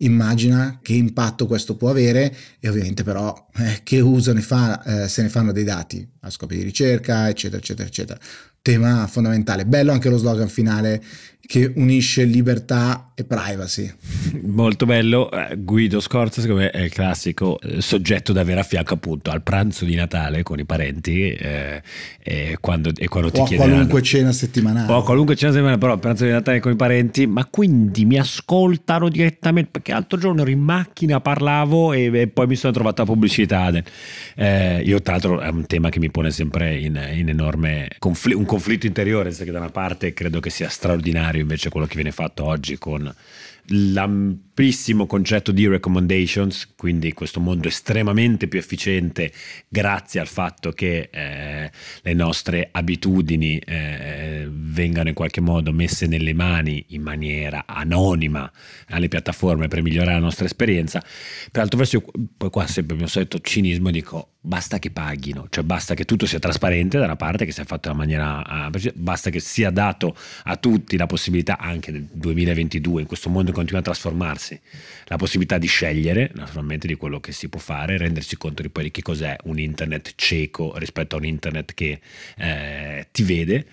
[0.00, 5.08] Immagina che impatto questo può avere e ovviamente però eh, che uso ne fa, eh,
[5.08, 8.20] se ne fanno dei dati a scopi di ricerca, eccetera, eccetera, eccetera
[8.68, 9.64] tema fondamentale.
[9.64, 11.02] Bello anche lo slogan finale
[11.40, 13.90] che unisce libertà e privacy.
[14.42, 15.30] Molto bello.
[15.30, 19.30] Eh, Guido Scorza, secondo me, è il classico eh, soggetto da avere a fianco appunto
[19.30, 21.82] al pranzo di Natale con i parenti eh,
[22.22, 23.72] e quando, e quando ti o a chiederanno...
[23.72, 24.92] qualunque cena settimanale.
[24.92, 28.18] O qualunque cena settimanale, però al pranzo di Natale con i parenti, ma quindi mi
[28.18, 33.02] ascoltano direttamente, perché l'altro giorno ero in macchina, parlavo e, e poi mi sono trovato
[33.02, 33.72] la pubblicità.
[34.34, 38.38] Eh, io tra l'altro è un tema che mi pone sempre in, in enorme conflitto,
[38.38, 42.12] un conflitto interiore, perché da una parte credo che sia straordinario invece quello che viene
[42.12, 43.12] fatto oggi con
[44.58, 49.30] l'amplissimo concetto di recommendations, quindi questo mondo estremamente più efficiente
[49.68, 51.70] grazie al fatto che eh,
[52.02, 58.50] le nostre abitudini eh, vengano in qualche modo messe nelle mani in maniera anonima
[58.88, 61.04] alle piattaforme per migliorare la nostra esperienza.
[61.52, 62.02] Per altro verso,
[62.36, 66.24] poi qua sempre il mio solito cinismo dico basta che paghino, cioè basta che tutto
[66.24, 70.56] sia trasparente da una parte, che sia fatto in maniera, basta che sia dato a
[70.56, 74.47] tutti la possibilità anche nel 2022 in questo mondo continua a trasformarsi,
[75.04, 78.84] la possibilità di scegliere naturalmente di quello che si può fare, rendersi conto di poi
[78.84, 82.00] di che cos'è un internet cieco rispetto a un internet che
[82.36, 83.66] eh, ti vede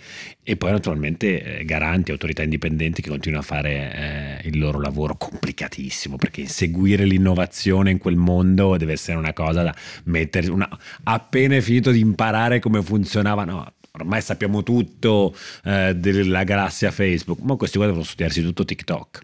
[0.43, 5.15] e poi naturalmente eh, garanti, autorità indipendenti che continuano a fare eh, il loro lavoro
[5.15, 10.69] complicatissimo perché inseguire l'innovazione in quel mondo deve essere una cosa da mettere una,
[11.03, 17.39] appena è finito di imparare come funzionava no ormai sappiamo tutto eh, della galassia Facebook,
[17.41, 19.21] ma questi qua devono studiarsi tutto TikTok.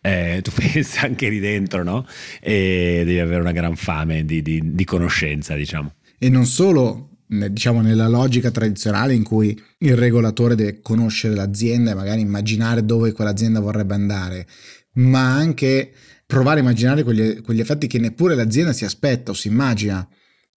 [0.00, 2.06] Eh, tu pensi anche lì dentro, no?
[2.40, 5.94] E devi avere una gran fame di, di, di conoscenza, diciamo.
[6.18, 11.94] E non solo diciamo nella logica tradizionale in cui il regolatore deve conoscere l'azienda e
[11.94, 14.46] magari immaginare dove quell'azienda vorrebbe andare,
[14.94, 15.92] ma anche
[16.26, 20.06] provare a immaginare quegli, quegli effetti che neppure l'azienda si aspetta o si immagina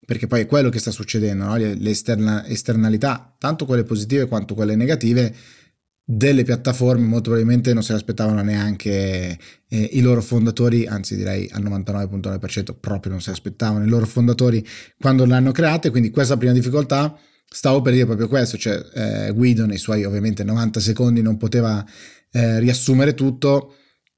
[0.05, 1.55] perché poi è quello che sta succedendo, no?
[1.55, 5.33] le, esterna, esternalità, tanto quelle positive quanto quelle negative,
[6.05, 9.37] delle piattaforme molto probabilmente non se le aspettavano neanche
[9.69, 14.05] eh, i loro fondatori, anzi direi al 99.9% proprio non se le aspettavano i loro
[14.05, 14.65] fondatori
[14.99, 19.65] quando l'hanno create, quindi questa prima difficoltà stavo per dire proprio questo, cioè eh, Guido
[19.65, 21.85] nei suoi ovviamente 90 secondi non poteva
[22.31, 23.75] eh, riassumere tutto,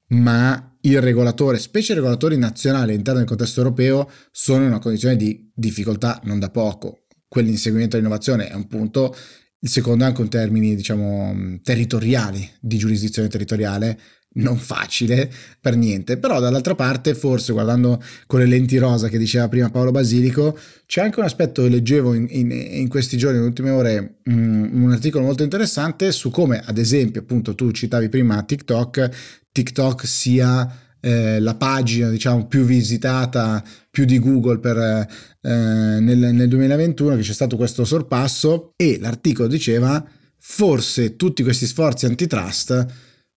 [0.08, 5.16] ma il regolatore, specie i regolatori nazionali all'interno del contesto europeo, sono in una condizione
[5.16, 7.06] di difficoltà non da poco.
[7.28, 9.14] Quell'inseguimento dell'innovazione è un punto,
[9.58, 13.98] il secondo anche in termini, diciamo, territoriali, di giurisdizione territoriale,
[14.36, 15.30] non facile
[15.60, 19.92] per niente, però dall'altra parte forse guardando con le lenti rosa che diceva prima Paolo
[19.92, 24.18] Basilico c'è anche un aspetto che leggevo in, in, in questi giorni, nelle ultime ore,
[24.24, 29.10] um, un articolo molto interessante su come ad esempio appunto tu citavi prima TikTok
[29.56, 35.08] TikTok sia eh, la pagina diciamo più visitata più di Google per, eh,
[35.40, 38.72] nel, nel 2021 che c'è stato questo sorpasso.
[38.76, 40.04] E l'articolo diceva
[40.38, 42.86] forse tutti questi sforzi antitrust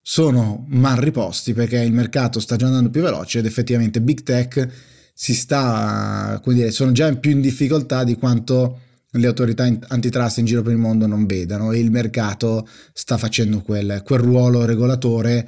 [0.02, 4.68] sono mal riposti perché il mercato sta già andando più veloce ed effettivamente big tech
[5.14, 8.80] si sta, come dire, sono già più in difficoltà di quanto
[9.12, 11.72] le autorità antitrust in giro per il mondo non vedano.
[11.72, 15.48] E il mercato sta facendo quel, quel ruolo regolatore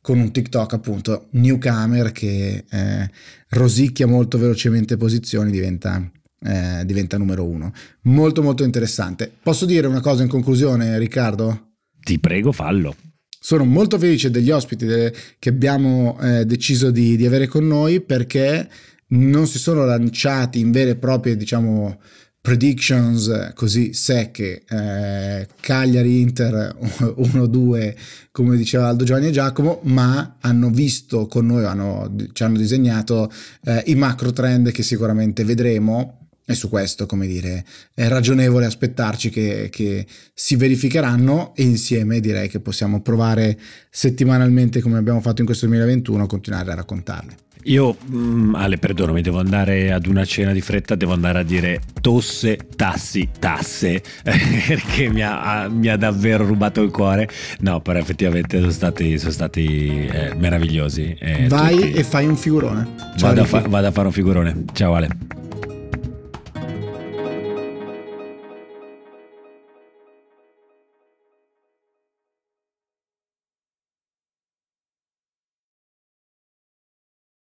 [0.00, 3.10] con un TikTok appunto newcomer che eh,
[3.50, 6.10] rosicchia molto velocemente posizioni, diventa,
[6.42, 7.72] eh, diventa numero uno.
[8.02, 9.30] Molto molto interessante.
[9.42, 11.72] Posso dire una cosa in conclusione Riccardo?
[12.00, 12.96] Ti prego fallo.
[13.42, 18.00] Sono molto felice degli ospiti de- che abbiamo eh, deciso di, di avere con noi
[18.00, 18.68] perché
[19.08, 21.98] non si sono lanciati in vere e proprie diciamo
[22.40, 27.94] predictions così secche, eh, Cagliari Inter 1-2
[28.32, 33.30] come diceva Aldo Giovanni e Giacomo, ma hanno visto con noi, hanno, ci hanno disegnato
[33.64, 36.20] eh, i macro trend che sicuramente vedremo
[36.50, 37.64] e su questo, come dire,
[37.94, 43.56] è ragionevole aspettarci che, che, si verificheranno e insieme direi che possiamo provare
[43.88, 47.49] settimanalmente, come abbiamo fatto in questo 2021, a continuare a raccontarle.
[47.64, 51.80] Io, mm, Ale, perdonami, devo andare ad una cena di fretta, devo andare a dire
[52.00, 57.28] tosse, tassi, tasse, perché mi ha, mi ha, davvero rubato il cuore.
[57.60, 61.16] No, però effettivamente sono stati, sono stati eh, meravigliosi.
[61.18, 61.92] Eh, Vai tutti.
[61.92, 62.88] e fai un figurone.
[63.16, 64.64] Ciao, vado, a fa- vado a fare un figurone.
[64.72, 65.08] Ciao Ale.